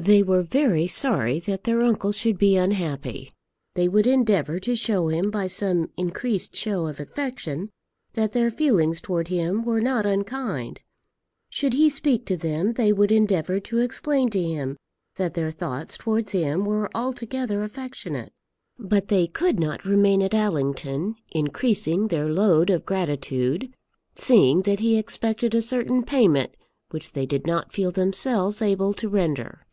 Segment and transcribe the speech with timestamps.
[0.00, 3.32] They were very sorry that their uncle should be unhappy.
[3.74, 7.70] They would endeavour to show him by some increased show of affection
[8.12, 10.84] that their feelings towards him were not unkind.
[11.50, 14.76] Should he speak to them they would endeavour to explain to him
[15.16, 18.32] that their thoughts towards him were altogether affectionate.
[18.78, 23.74] But they could not remain at Allington increasing their load of gratitude,
[24.14, 26.52] seeing that he expected a certain payment
[26.92, 29.64] which they did not feel themselves able to render.